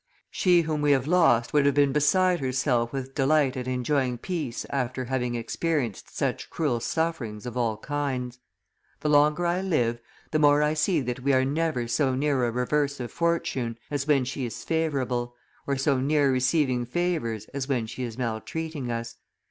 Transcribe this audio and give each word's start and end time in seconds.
She 0.31 0.61
whom 0.61 0.81
we 0.81 0.93
have 0.93 1.05
lost 1.05 1.53
would 1.53 1.67
have 1.67 1.75
been 1.75 1.91
beside 1.91 2.39
herself 2.39 2.91
with 2.91 3.13
delight 3.13 3.55
at 3.55 3.67
enjoying 3.67 4.17
peace 4.17 4.65
after 4.71 5.05
having 5.05 5.35
experienced 5.35 6.17
such 6.17 6.49
cruel 6.49 6.79
sufferings 6.79 7.45
of 7.45 7.55
all 7.55 7.77
kinds. 7.77 8.39
The 9.01 9.09
longer 9.09 9.45
I 9.45 9.61
live, 9.61 9.99
the 10.31 10.39
more 10.39 10.63
I 10.63 10.73
see 10.73 11.01
that 11.01 11.19
we 11.19 11.33
are 11.33 11.45
never 11.45 11.87
so 11.87 12.15
near 12.15 12.43
a 12.47 12.51
reverse 12.51 12.99
of 12.99 13.11
Fortune 13.11 13.77
as 13.91 14.07
when 14.07 14.25
she 14.25 14.43
is 14.43 14.63
favorable, 14.63 15.35
or 15.67 15.77
so 15.77 15.99
near 15.99 16.31
receiving 16.31 16.83
favors 16.87 17.45
as 17.53 17.69
when 17.69 17.85
she 17.85 18.01
is 18.01 18.17
maltreating 18.17 18.89
us. 18.89 19.17